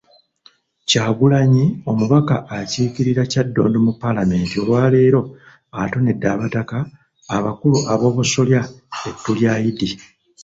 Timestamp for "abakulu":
7.35-7.77